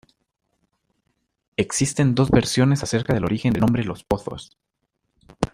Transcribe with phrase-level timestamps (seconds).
[1.57, 4.57] Existen dos versiones acerca del origen del nombre Los Pozos.